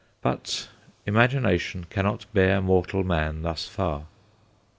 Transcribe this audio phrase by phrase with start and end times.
[0.23, 0.67] But
[1.05, 4.07] imagination cannot bear mortal man thus far.